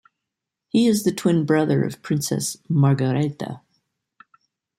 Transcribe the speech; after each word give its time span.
He 0.67 0.87
is 0.87 1.03
the 1.03 1.11
twin 1.11 1.45
brother 1.45 1.83
of 1.83 2.01
Princess 2.01 2.57
Margaretha. 2.67 3.61